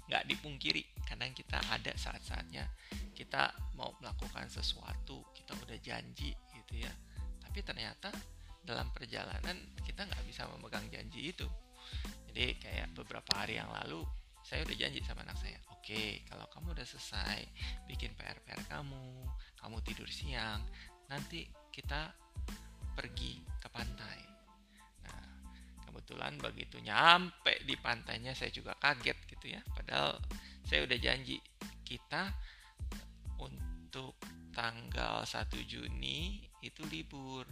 Nggak 0.07 0.23
dipungkiri, 0.31 0.83
kadang 1.03 1.35
kita 1.35 1.59
ada 1.67 1.91
saat-saatnya 1.91 2.63
kita 3.11 3.49
mau 3.73 3.91
melakukan 3.99 4.47
sesuatu, 4.47 5.25
kita 5.33 5.57
udah 5.57 5.77
janji 5.83 6.31
gitu 6.31 6.73
ya. 6.79 6.93
Tapi 7.43 7.59
ternyata 7.65 8.13
dalam 8.61 8.93
perjalanan 8.93 9.57
kita 9.81 10.05
nggak 10.05 10.23
bisa 10.29 10.45
memegang 10.53 10.87
janji 10.87 11.33
itu. 11.33 11.49
Jadi 12.29 12.61
kayak 12.61 12.93
beberapa 12.93 13.31
hari 13.35 13.57
yang 13.57 13.67
lalu 13.73 14.05
saya 14.47 14.63
udah 14.63 14.77
janji 14.79 15.03
sama 15.03 15.27
anak 15.27 15.35
saya 15.43 15.59
oke 15.75 15.83
okay, 15.83 16.23
kalau 16.31 16.47
kamu 16.55 16.71
udah 16.71 16.87
selesai 16.87 17.43
bikin 17.91 18.15
PR-PR 18.15 18.63
kamu 18.71 19.27
kamu 19.59 19.77
tidur 19.83 20.07
siang 20.07 20.63
nanti 21.11 21.43
kita 21.71 22.15
pergi 22.97 23.37
ke 23.61 23.67
pantai. 23.69 24.19
Nah 25.05 25.27
kebetulan 25.85 26.33
begitu 26.41 26.81
nyampe 26.81 27.61
di 27.61 27.77
pantainya 27.77 28.33
saya 28.33 28.49
juga 28.49 28.73
kaget 28.73 29.17
gitu 29.29 29.53
ya. 29.53 29.61
Padahal 29.75 30.17
saya 30.65 30.83
udah 30.89 30.97
janji 30.97 31.37
kita 31.85 32.33
untuk 33.37 34.17
tanggal 34.51 35.21
1 35.21 35.53
Juni 35.69 36.41
itu 36.65 36.81
libur. 36.89 37.45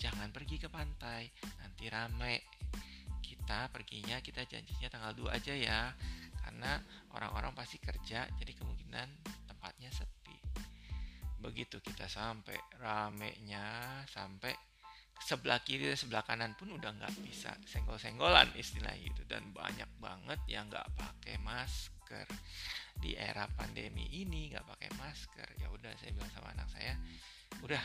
Jangan 0.00 0.32
pergi 0.32 0.56
ke 0.56 0.68
pantai 0.72 1.28
nanti 1.60 1.92
rame. 1.92 2.40
Kita 3.20 3.68
perginya 3.68 4.18
kita 4.24 4.48
janjinya 4.48 4.88
tanggal 4.88 5.12
2 5.12 5.36
aja 5.36 5.52
ya 5.52 5.80
karena 6.56 6.80
orang-orang 7.12 7.52
pasti 7.52 7.76
kerja 7.76 8.24
jadi 8.40 8.52
kemungkinan 8.56 9.08
tempatnya 9.44 9.92
sepi. 9.92 10.40
Begitu 11.36 11.84
kita 11.84 12.08
sampai 12.08 12.56
ramenya 12.80 14.00
sampai 14.08 14.56
sebelah 15.20 15.60
kiri 15.60 15.92
dan 15.92 16.00
sebelah 16.00 16.24
kanan 16.24 16.56
pun 16.56 16.72
udah 16.72 16.96
nggak 16.96 17.12
bisa 17.20 17.52
senggol-senggolan 17.68 18.48
istilahnya 18.56 19.04
itu 19.04 19.20
dan 19.28 19.52
banyak 19.52 19.84
banget 20.00 20.40
yang 20.48 20.64
nggak 20.72 20.88
pakai 20.96 21.36
masker. 21.44 22.24
Di 22.96 23.12
era 23.20 23.44
pandemi 23.52 24.08
ini 24.16 24.48
nggak 24.56 24.64
pakai 24.64 24.96
masker. 24.96 25.60
Ya 25.60 25.68
udah 25.68 25.92
saya 26.00 26.16
bilang 26.16 26.32
sama 26.32 26.56
anak 26.56 26.72
saya 26.72 26.96
udah 27.60 27.84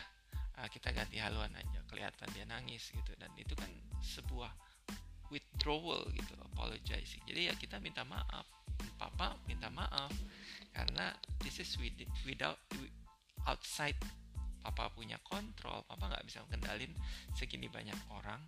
ah, 0.64 0.72
kita 0.72 0.96
ganti 0.96 1.20
haluan 1.20 1.52
aja 1.60 1.84
kelihatan 1.92 2.28
dia 2.32 2.48
nangis 2.48 2.88
gitu. 2.88 3.12
Dan 3.20 3.36
itu 3.36 3.52
kan 3.52 3.68
sebuah 4.00 4.56
withdrawal 5.28 6.08
gitu 6.16 6.40
apologizing. 6.56 7.20
Jadi 7.28 7.52
ya 7.52 7.54
kita 7.60 7.84
minta 7.84 8.08
maaf 8.08 8.61
papa 9.22 9.38
minta 9.46 9.70
maaf. 9.70 10.10
Karena 10.74 11.14
this 11.46 11.62
is 11.62 11.78
without 12.26 12.58
outside 13.46 13.98
papa 14.62 14.90
punya 14.94 15.18
kontrol 15.26 15.82
papa 15.86 16.10
nggak 16.10 16.26
bisa 16.26 16.42
mengendalin 16.50 16.94
segini 17.34 17.70
banyak 17.70 17.98
orang 18.10 18.42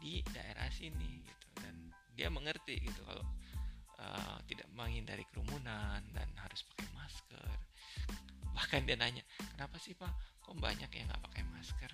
di 0.00 0.24
daerah 0.32 0.64
sini 0.72 1.20
gitu. 1.20 1.48
Dan 1.60 1.92
dia 2.16 2.32
mengerti 2.32 2.80
gitu 2.80 3.04
kalau 3.04 3.26
uh, 4.00 4.40
tidak 4.48 4.64
menghindari 4.72 5.28
kerumunan 5.28 6.00
dan 6.16 6.28
harus 6.40 6.64
pakai 6.72 6.88
masker. 6.96 7.56
Bahkan 8.56 8.88
dia 8.88 8.96
nanya 8.96 9.20
kenapa 9.52 9.76
sih 9.76 9.92
pak? 9.92 10.40
Kok 10.40 10.56
banyak 10.56 10.88
yang 10.88 11.04
nggak 11.04 11.20
pakai 11.20 11.44
masker? 11.52 11.90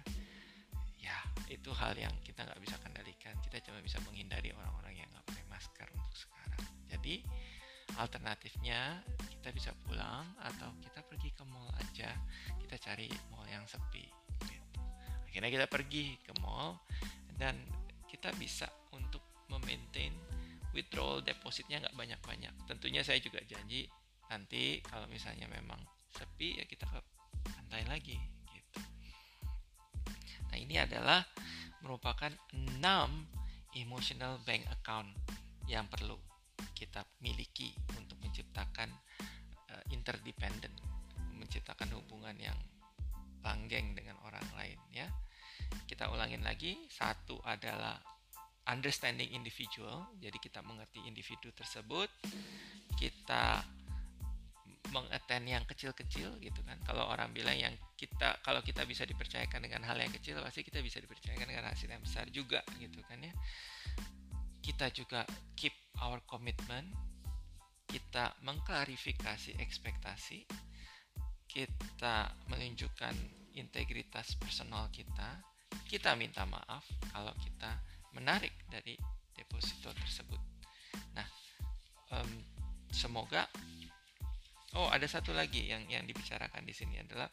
Ya 1.02 1.18
itu 1.50 1.75
hal 1.75 1.99
yang 1.99 2.14
kita 2.22 2.46
nggak 2.46 2.62
bisa 2.62 2.78
kendalikan. 2.78 3.34
Kita 3.42 3.58
cuma 3.66 3.82
bisa 3.82 3.99
menghindari 4.06 4.54
orang-orang 4.54 5.02
yang 5.02 5.08
nggak 5.10 5.26
pakai 5.34 5.46
masker 5.50 5.88
untuk 5.99 6.14
sekarang. 6.14 6.62
Jadi 6.87 7.26
alternatifnya 7.99 9.02
kita 9.40 9.50
bisa 9.50 9.70
pulang 9.87 10.26
atau 10.38 10.70
kita 10.85 11.00
pergi 11.06 11.30
ke 11.32 11.42
mall 11.49 11.66
aja. 11.80 12.12
Kita 12.61 12.76
cari 12.78 13.09
mall 13.32 13.49
yang 13.49 13.64
sepi 13.66 14.04
gitu. 14.47 14.78
akhirnya 15.26 15.50
kita 15.50 15.66
pergi 15.70 16.18
ke 16.23 16.32
mall 16.42 16.78
dan 17.38 17.56
kita 18.11 18.35
bisa 18.37 18.66
untuk 18.92 19.23
memaintain 19.49 20.12
withdrawal 20.76 21.23
depositnya 21.25 21.82
nggak 21.82 21.97
banyak-banyak. 21.97 22.54
Tentunya 22.66 23.02
saya 23.02 23.18
juga 23.18 23.42
janji 23.47 23.87
nanti 24.30 24.78
kalau 24.87 25.11
misalnya 25.11 25.50
memang 25.50 25.80
sepi 26.11 26.62
ya 26.62 26.64
kita 26.66 26.87
ke 26.87 27.00
pantai 27.42 27.82
lagi 27.87 28.18
gitu. 28.50 28.80
Nah 30.50 30.59
ini 30.59 30.78
adalah 30.78 31.23
merupakan 31.82 32.30
6 32.54 32.78
emotional 33.78 34.38
bank 34.42 34.66
account 34.70 35.11
yang 35.70 35.87
perlu 35.87 36.29
kita 36.80 37.04
miliki 37.20 37.76
untuk 37.92 38.16
menciptakan 38.25 38.88
uh, 39.68 39.84
interdependent, 39.92 40.72
menciptakan 41.37 41.92
hubungan 41.92 42.32
yang 42.40 42.56
langgeng 43.44 43.92
dengan 43.92 44.16
orang 44.25 44.49
lain 44.56 44.80
ya. 44.88 45.04
Kita 45.84 46.08
ulangin 46.08 46.40
lagi, 46.40 46.88
satu 46.88 47.37
adalah 47.44 48.00
understanding 48.72 49.28
individual, 49.37 50.08
jadi 50.16 50.40
kita 50.40 50.64
mengerti 50.64 51.04
individu 51.04 51.52
tersebut, 51.52 52.08
kita 52.96 53.60
mengaten 54.90 55.46
yang 55.46 55.62
kecil-kecil 55.68 56.40
gitu 56.40 56.60
kan. 56.64 56.80
Kalau 56.82 57.06
orang 57.06 57.30
bilang 57.30 57.54
yang 57.54 57.76
kita 57.94 58.40
kalau 58.40 58.64
kita 58.64 58.82
bisa 58.88 59.04
dipercayakan 59.04 59.62
dengan 59.62 59.84
hal 59.87 60.00
yang 60.00 60.10
kecil, 60.10 60.40
pasti 60.42 60.64
kita 60.64 60.80
bisa 60.80 60.99
dipercayakan 60.99 61.46
dengan 61.46 61.68
hasil 61.70 61.87
yang 61.87 62.02
besar 62.02 62.26
juga 62.32 62.64
gitu 62.80 62.99
kan 63.06 63.20
ya 63.22 63.34
kita 64.71 64.87
juga 64.95 65.27
keep 65.59 65.75
our 65.99 66.23
commitment, 66.31 66.87
kita 67.91 68.39
mengklarifikasi 68.47 69.59
ekspektasi, 69.59 70.47
kita 71.50 72.31
menunjukkan 72.47 73.11
integritas 73.59 74.39
personal 74.39 74.87
kita, 74.95 75.43
kita 75.91 76.15
minta 76.15 76.47
maaf 76.47 76.87
kalau 77.11 77.35
kita 77.43 77.83
menarik 78.15 78.55
dari 78.71 78.95
deposito 79.35 79.91
tersebut. 79.91 80.39
Nah, 81.19 81.27
um, 82.15 82.31
semoga 82.95 83.50
oh 84.79 84.87
ada 84.87 85.11
satu 85.11 85.35
lagi 85.35 85.67
yang 85.67 85.83
yang 85.91 86.07
dibicarakan 86.07 86.62
di 86.62 86.71
sini 86.71 87.03
adalah 87.03 87.27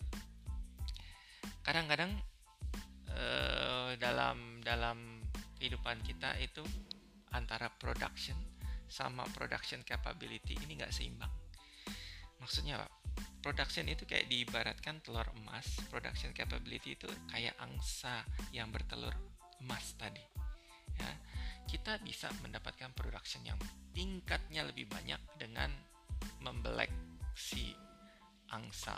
kadang-kadang 1.62 2.18
uh, 3.14 3.94
dalam 4.02 4.58
dalam 4.66 5.22
kehidupan 5.62 6.02
kita 6.02 6.34
itu 6.42 6.66
antara 7.36 7.68
production 7.72 8.38
sama 8.88 9.28
production 9.36 9.84
capability 9.84 10.56
ini 10.64 10.80
nggak 10.80 10.94
seimbang. 10.96 11.32
Maksudnya 12.40 12.80
apa? 12.80 12.88
Production 13.44 13.88
itu 13.90 14.04
kayak 14.04 14.30
diibaratkan 14.30 15.02
telur 15.04 15.28
emas, 15.44 15.66
production 15.92 16.32
capability 16.32 16.96
itu 16.96 17.10
kayak 17.32 17.56
angsa 17.60 18.24
yang 18.54 18.72
bertelur 18.72 19.14
emas 19.64 19.96
tadi. 19.98 20.22
Ya, 20.98 21.12
kita 21.70 22.00
bisa 22.02 22.32
mendapatkan 22.42 22.94
production 22.96 23.44
yang 23.46 23.60
tingkatnya 23.94 24.66
lebih 24.66 24.88
banyak 24.90 25.20
dengan 25.38 25.70
membelek 26.42 26.90
si 27.34 27.74
angsa 28.54 28.98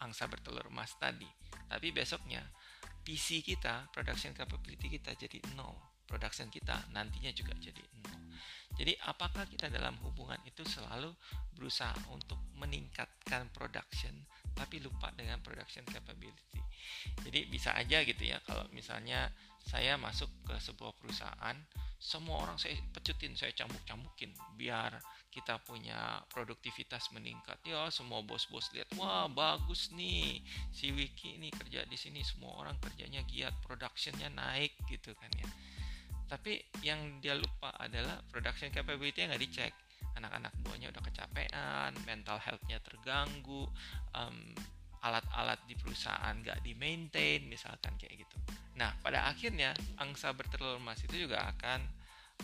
angsa 0.00 0.28
bertelur 0.28 0.68
emas 0.68 0.92
tadi. 1.00 1.28
Tapi 1.66 1.90
besoknya 1.90 2.44
PC 3.02 3.42
kita, 3.42 3.88
production 3.90 4.34
capability 4.36 4.98
kita 4.98 5.16
jadi 5.16 5.40
nol 5.56 5.95
production 6.06 6.48
kita 6.48 6.86
nantinya 6.94 7.34
juga 7.34 7.52
jadi 7.58 7.82
nol. 8.02 8.26
Jadi 8.76 8.92
apakah 9.08 9.48
kita 9.48 9.72
dalam 9.72 9.96
hubungan 10.04 10.36
itu 10.44 10.60
selalu 10.62 11.08
berusaha 11.56 11.96
untuk 12.12 12.36
meningkatkan 12.60 13.48
production 13.50 14.12
tapi 14.52 14.80
lupa 14.80 15.12
dengan 15.16 15.40
production 15.40 15.84
capability. 15.84 16.60
Jadi 17.24 17.48
bisa 17.48 17.76
aja 17.76 18.04
gitu 18.04 18.22
ya 18.24 18.40
kalau 18.44 18.64
misalnya 18.72 19.32
saya 19.66 19.98
masuk 19.98 20.30
ke 20.46 20.54
sebuah 20.62 20.94
perusahaan, 20.94 21.56
semua 21.98 22.46
orang 22.46 22.56
saya 22.60 22.78
pecutin, 22.94 23.34
saya 23.34 23.50
cambuk-cambukin 23.56 24.30
biar 24.54 24.94
kita 25.34 25.58
punya 25.60 26.22
produktivitas 26.30 27.10
meningkat. 27.12 27.58
Ya, 27.66 27.90
semua 27.90 28.22
bos-bos 28.22 28.70
lihat, 28.72 28.88
wah 28.96 29.26
bagus 29.26 29.90
nih 29.92 30.40
si 30.70 30.94
Wiki 30.94 31.36
ini 31.36 31.50
kerja 31.50 31.82
di 31.84 31.98
sini, 31.98 32.22
semua 32.22 32.56
orang 32.62 32.78
kerjanya 32.78 33.20
giat, 33.26 33.52
productionnya 33.66 34.30
naik 34.32 34.78
gitu 34.86 35.12
kan 35.18 35.28
ya 35.34 35.48
tapi 36.26 36.58
yang 36.82 37.22
dia 37.22 37.38
lupa 37.38 37.70
adalah 37.78 38.18
production 38.30 38.70
capability 38.74 39.22
yang 39.22 39.30
nggak 39.34 39.44
dicek. 39.46 39.72
Anak-anak 40.16 40.52
buahnya 40.64 40.90
udah 40.90 41.02
kecapean 41.04 41.92
mental 42.08 42.40
healthnya 42.40 42.80
terganggu 42.80 43.68
um, 44.16 44.36
alat-alat 45.04 45.60
di 45.70 45.78
perusahaan 45.78 46.34
nggak 46.34 46.64
di 46.66 46.72
maintain 46.74 47.46
misalkan 47.46 47.94
kayak 47.94 48.26
gitu. 48.26 48.36
Nah 48.80 48.90
pada 49.04 49.28
akhirnya 49.30 49.76
angsa 50.02 50.34
bertelur 50.34 50.82
emas 50.82 50.98
itu 51.06 51.28
juga 51.28 51.46
akan 51.46 51.84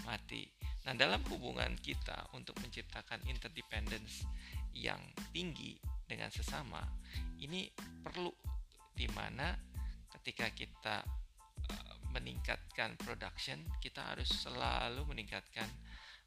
mati. 0.07 0.47
Nah 0.87 0.95
dalam 0.95 1.25
hubungan 1.27 1.75
kita 1.81 2.31
untuk 2.37 2.55
menciptakan 2.63 3.25
interdependence 3.27 4.23
yang 4.77 5.01
tinggi 5.35 5.77
dengan 6.07 6.31
sesama 6.31 6.81
ini 7.41 7.67
perlu 8.05 8.31
di 8.93 9.09
mana 9.11 9.57
ketika 10.21 10.53
kita 10.53 11.03
meningkatkan 12.13 12.95
production, 13.01 13.59
kita 13.81 14.01
harus 14.15 14.29
selalu 14.29 15.09
meningkatkan 15.09 15.67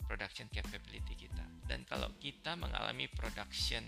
production 0.04 0.50
capability 0.52 1.16
kita. 1.16 1.46
Dan 1.66 1.86
kalau 1.88 2.12
kita 2.20 2.58
mengalami 2.58 3.10
production 3.10 3.86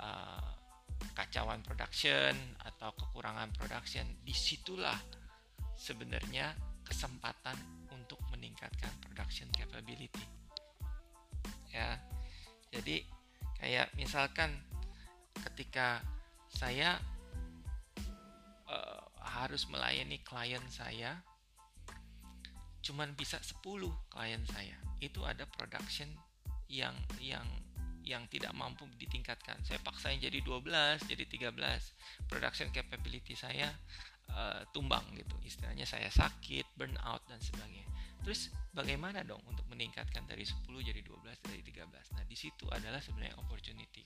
uh, 0.00 0.50
kacauan 1.16 1.64
production 1.64 2.36
atau 2.64 2.92
kekurangan 2.94 3.52
production, 3.56 4.04
di 4.24 4.32
situlah 4.32 4.96
sebenarnya 5.76 6.52
kesempatan 6.84 7.56
untuk 7.92 8.20
meningkatkan 8.32 8.92
production 9.00 9.48
capability. 9.52 10.24
Ya, 11.70 11.96
jadi 12.74 13.06
kayak 13.62 13.94
misalkan 13.94 14.50
ketika 15.48 16.02
saya 16.50 16.98
harus 19.40 19.64
melayani 19.72 20.20
klien 20.20 20.62
saya 20.68 21.24
cuman 22.80 23.12
bisa 23.12 23.36
10 23.40 23.60
klien 24.08 24.42
saya. 24.48 24.76
Itu 25.00 25.24
ada 25.24 25.44
production 25.48 26.08
yang 26.68 26.96
yang 27.20 27.44
yang 28.00 28.24
tidak 28.32 28.56
mampu 28.56 28.88
ditingkatkan. 28.96 29.60
Saya 29.62 29.78
paksain 29.84 30.18
jadi 30.18 30.40
12 30.40 31.04
jadi 31.04 31.24
13 31.28 31.52
production 32.26 32.72
capability 32.72 33.36
saya 33.36 33.68
uh, 34.32 34.64
tumbang 34.72 35.04
gitu. 35.14 35.36
Istilahnya 35.44 35.84
saya 35.84 36.08
sakit 36.08 36.74
burnout 36.74 37.22
dan 37.28 37.38
sebagainya. 37.38 37.86
Terus 38.20 38.52
bagaimana 38.72 39.24
dong 39.24 39.40
untuk 39.48 39.64
meningkatkan 39.68 40.24
dari 40.28 40.44
10 40.44 40.68
jadi 40.68 41.00
12 41.00 41.46
dari 41.46 41.62
13 41.64 42.16
nah 42.16 42.24
di 42.28 42.36
situ 42.36 42.68
adalah 42.72 43.00
sebenarnya 43.00 43.36
opportunity. 43.40 44.04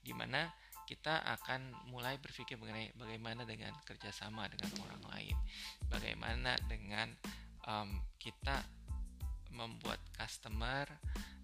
Di 0.00 0.12
mana 0.16 0.48
kita 0.86 1.18
akan 1.36 1.74
mulai 1.90 2.16
berpikir 2.22 2.54
mengenai 2.56 2.94
bagaimana 2.94 3.42
dengan 3.42 3.74
kerjasama 3.82 4.46
dengan 4.46 4.70
orang 4.86 5.02
lain, 5.12 5.36
bagaimana 5.90 6.54
dengan 6.70 7.10
um, 7.66 8.00
kita 8.22 8.62
membuat 9.50 9.98
customer 10.14 10.86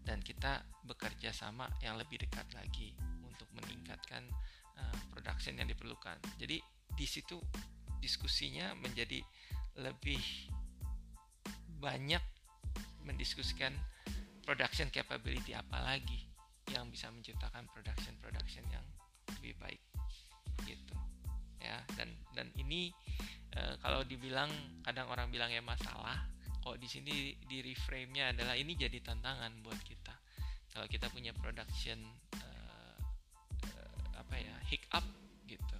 dan 0.06 0.22
kita 0.22 0.62
bekerja 0.86 1.34
sama 1.34 1.66
yang 1.82 1.98
lebih 1.98 2.22
dekat 2.22 2.46
lagi 2.54 2.94
untuk 3.26 3.50
meningkatkan 3.58 4.22
uh, 4.78 4.96
production 5.10 5.58
yang 5.58 5.66
diperlukan. 5.66 6.22
Jadi 6.38 6.62
di 6.94 7.06
situ 7.06 7.38
diskusinya 7.98 8.74
menjadi 8.78 9.22
lebih 9.78 10.22
banyak 11.82 12.22
mendiskusikan 13.02 13.74
production 14.46 14.90
capability 14.94 15.54
apalagi 15.54 16.30
yang 16.70 16.86
bisa 16.90 17.10
menciptakan 17.10 17.66
production 17.74 18.14
production 18.22 18.62
yang 18.70 18.86
lebih 19.40 19.54
baik 19.60 19.82
gitu. 20.66 20.96
Ya 21.62 21.78
dan 21.94 22.10
dan 22.34 22.48
ini 22.58 22.90
e, 23.54 23.60
kalau 23.80 24.02
dibilang 24.02 24.50
kadang 24.82 25.08
orang 25.08 25.30
bilang 25.30 25.48
ya 25.52 25.62
masalah 25.62 26.28
kok 26.62 26.78
di 26.78 26.86
sini 26.86 27.34
di 27.42 27.58
reframe-nya 27.62 28.30
adalah 28.34 28.54
ini 28.54 28.78
jadi 28.78 28.98
tantangan 29.02 29.62
buat 29.62 29.78
kita. 29.82 30.14
Kalau 30.72 30.86
kita 30.88 31.10
punya 31.12 31.34
production 31.36 31.98
e, 32.38 32.48
e, 33.66 33.70
apa 34.16 34.34
ya 34.38 34.54
hiccup 34.70 35.04
gitu. 35.46 35.76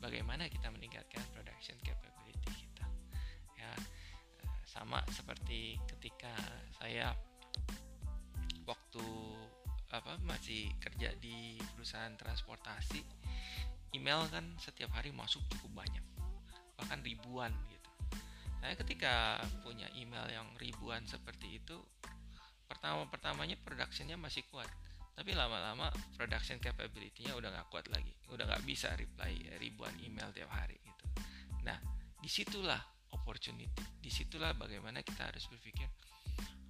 Bagaimana 0.00 0.48
kita 0.48 0.68
meningkatkan 0.72 1.22
production 1.32 1.76
capability 1.80 2.50
kita? 2.52 2.84
Ya 3.56 3.72
sama 4.64 5.00
seperti 5.12 5.78
ketika 5.86 6.34
saya 6.82 7.14
waktu 8.64 9.06
apa 9.94 10.18
masih 10.26 10.74
kerja 10.82 11.14
di 11.22 11.54
perusahaan 11.78 12.10
transportasi 12.18 12.98
email 13.94 14.26
kan 14.26 14.42
setiap 14.58 14.90
hari 14.98 15.14
masuk 15.14 15.46
cukup 15.54 15.86
banyak 15.86 16.02
bahkan 16.74 16.98
ribuan 17.06 17.54
gitu. 17.70 17.90
Saya 18.58 18.74
ketika 18.74 19.38
punya 19.62 19.86
email 19.94 20.26
yang 20.26 20.50
ribuan 20.58 21.06
seperti 21.06 21.62
itu 21.62 21.78
pertama-pertamanya 22.66 23.54
productionnya 23.62 24.18
masih 24.18 24.42
kuat 24.50 24.66
tapi 25.14 25.30
lama-lama 25.30 25.94
production 26.18 26.58
capability-nya 26.58 27.38
udah 27.38 27.54
nggak 27.54 27.70
kuat 27.70 27.86
lagi 27.94 28.10
udah 28.34 28.50
nggak 28.50 28.66
bisa 28.66 28.90
reply 28.98 29.46
ribuan 29.62 29.94
email 30.02 30.34
tiap 30.34 30.50
hari 30.50 30.74
gitu. 30.82 31.04
Nah 31.62 31.78
di 32.18 32.26
situlah 32.26 32.82
opportunity 33.14 34.02
di 34.02 34.10
situlah 34.10 34.58
bagaimana 34.58 35.06
kita 35.06 35.30
harus 35.30 35.46
berpikir 35.46 35.86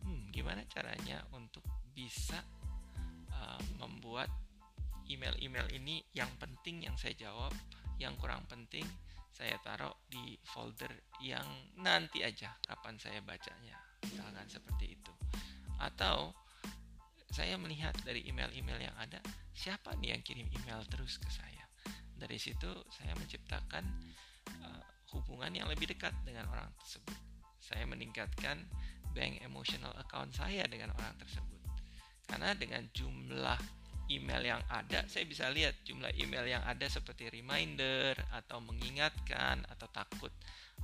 hmm, 0.04 0.28
gimana 0.28 0.60
caranya 0.68 1.24
untuk 1.32 1.64
bisa 1.96 2.36
uh, 3.44 3.60
membuat 3.76 4.32
email-email 5.12 5.68
ini 5.76 6.00
yang 6.16 6.32
penting 6.40 6.88
yang 6.88 6.96
saya 6.96 7.12
jawab 7.12 7.52
yang 8.00 8.16
kurang 8.16 8.42
penting 8.48 8.84
saya 9.34 9.58
taruh 9.60 9.92
di 10.06 10.38
folder 10.46 10.90
yang 11.18 11.44
nanti 11.76 12.22
aja 12.22 12.54
kapan 12.64 12.94
saya 12.96 13.18
bacanya 13.20 13.74
misalkan 14.06 14.46
seperti 14.46 14.94
itu. 14.94 15.12
Atau 15.82 16.30
saya 17.34 17.58
melihat 17.58 17.98
dari 18.06 18.22
email-email 18.30 18.78
yang 18.78 18.94
ada 18.94 19.18
siapa 19.50 19.98
nih 19.98 20.14
yang 20.14 20.22
kirim 20.22 20.46
email 20.54 20.86
terus 20.86 21.18
ke 21.18 21.26
saya? 21.34 21.66
Dari 22.14 22.38
situ 22.38 22.70
saya 22.94 23.10
menciptakan 23.18 23.84
uh, 24.62 24.82
hubungan 25.18 25.50
yang 25.50 25.66
lebih 25.66 25.90
dekat 25.90 26.14
dengan 26.22 26.46
orang 26.54 26.70
tersebut. 26.78 27.18
Saya 27.58 27.82
meningkatkan 27.90 28.62
bank 29.18 29.42
emotional 29.42 29.90
account 29.98 30.30
saya 30.30 30.62
dengan 30.70 30.94
orang 30.94 31.18
tersebut 31.18 31.53
karena 32.28 32.56
dengan 32.56 32.82
jumlah 32.90 33.58
email 34.12 34.42
yang 34.44 34.62
ada 34.68 35.08
saya 35.08 35.24
bisa 35.24 35.48
lihat 35.48 35.80
jumlah 35.84 36.12
email 36.20 36.44
yang 36.44 36.64
ada 36.64 36.84
seperti 36.88 37.32
reminder 37.32 38.12
atau 38.36 38.60
mengingatkan 38.60 39.64
atau 39.64 39.88
takut 39.88 40.32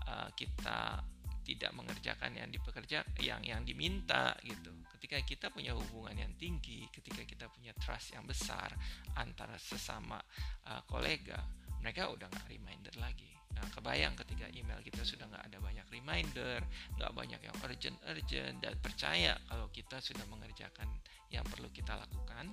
uh, 0.08 0.28
kita 0.32 1.04
tidak 1.44 1.72
mengerjakan 1.74 2.36
yang 2.36 2.48
dipekerja 2.52 3.02
yang 3.24 3.42
yang 3.42 3.66
diminta 3.66 4.36
gitu. 4.44 4.70
Ketika 4.94 5.18
kita 5.24 5.46
punya 5.48 5.72
hubungan 5.74 6.14
yang 6.14 6.32
tinggi, 6.36 6.86
ketika 6.92 7.24
kita 7.24 7.48
punya 7.48 7.72
trust 7.80 8.12
yang 8.14 8.22
besar 8.28 8.70
antara 9.16 9.56
sesama 9.56 10.20
uh, 10.68 10.84
kolega, 10.86 11.40
mereka 11.80 12.12
udah 12.12 12.28
nggak 12.28 12.46
reminder 12.52 12.94
lagi. 13.00 13.39
Nah, 13.54 13.66
kebayang 13.74 14.14
ketika 14.18 14.46
email 14.54 14.78
kita 14.80 15.02
sudah 15.02 15.26
nggak 15.26 15.44
ada 15.50 15.58
banyak 15.58 15.86
reminder, 15.90 16.58
nggak 16.96 17.12
banyak 17.12 17.40
yang 17.42 17.56
urgent-urgent 17.66 18.56
dan 18.62 18.74
percaya 18.78 19.34
kalau 19.50 19.66
kita 19.74 19.98
sudah 19.98 20.24
mengerjakan 20.30 20.88
yang 21.30 21.46
perlu 21.46 21.70
kita 21.70 21.94
lakukan, 21.94 22.50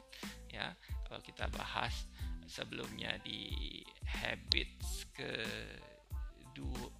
ya. 0.49 0.73
Kalau 1.05 1.21
kita 1.23 1.49
bahas 1.49 2.05
sebelumnya 2.47 3.17
di 3.21 3.81
habits 4.05 5.07
ke 5.13 5.31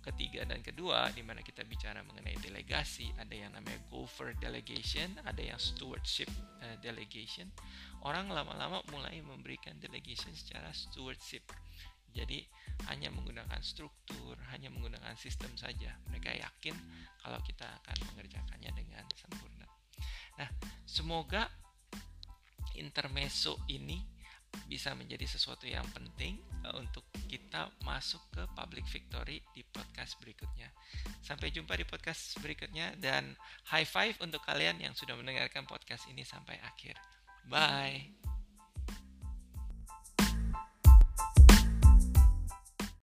ketiga 0.06 0.46
dan 0.48 0.62
kedua 0.62 1.10
di 1.12 1.26
mana 1.26 1.42
kita 1.42 1.66
bicara 1.66 2.06
mengenai 2.06 2.38
delegasi, 2.40 3.10
ada 3.18 3.34
yang 3.34 3.52
namanya 3.52 3.82
gopher 3.90 4.32
delegation, 4.38 5.18
ada 5.26 5.42
yang 5.42 5.58
stewardship 5.58 6.30
uh, 6.62 6.78
delegation. 6.80 7.50
Orang 8.06 8.30
lama-lama 8.30 8.86
mulai 8.94 9.20
memberikan 9.20 9.76
delegation 9.82 10.32
secara 10.38 10.70
stewardship. 10.72 11.44
Jadi 12.18 12.42
hanya 12.90 13.14
menggunakan 13.14 13.62
struktur, 13.62 14.34
hanya 14.50 14.74
menggunakan 14.74 15.14
sistem 15.14 15.54
saja. 15.54 15.94
Mereka 16.10 16.34
yakin 16.34 16.74
kalau 17.22 17.38
kita 17.46 17.70
akan 17.86 17.98
mengerjakannya 18.14 18.72
dengan 18.74 19.06
sempurna. 19.14 19.70
Nah, 20.42 20.50
semoga 20.90 21.46
intermezzo 22.74 23.62
ini 23.70 24.18
bisa 24.66 24.96
menjadi 24.98 25.28
sesuatu 25.28 25.70
yang 25.70 25.86
penting 25.94 26.40
uh, 26.66 26.74
untuk 26.80 27.06
kita 27.30 27.70
masuk 27.84 28.24
ke 28.34 28.44
public 28.58 28.86
victory 28.90 29.44
di 29.54 29.62
podcast 29.68 30.18
berikutnya. 30.18 30.72
Sampai 31.22 31.54
jumpa 31.54 31.78
di 31.78 31.86
podcast 31.86 32.40
berikutnya 32.42 32.98
dan 32.98 33.36
high 33.70 33.86
five 33.86 34.18
untuk 34.24 34.42
kalian 34.42 34.80
yang 34.82 34.98
sudah 34.98 35.14
mendengarkan 35.14 35.68
podcast 35.68 36.08
ini 36.10 36.24
sampai 36.24 36.58
akhir. 36.64 36.98
Bye. 37.48 38.27